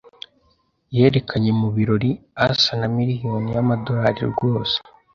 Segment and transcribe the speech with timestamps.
[0.95, 2.11] Yerekanye mu birori
[2.47, 4.75] asa na miliyoni y'amadolari rwose